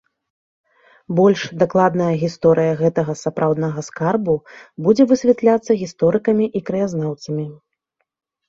Больш 1.17 1.41
дакладная 1.63 2.07
гісторыя 2.23 2.71
гэтага 2.81 3.15
сапраўднага 3.23 3.79
скарбу 3.89 4.35
будзе 4.87 5.03
высвятляцца 5.13 5.71
гісторыкамі 5.83 6.45
і 6.59 6.67
краязнаўцамі. 6.71 7.45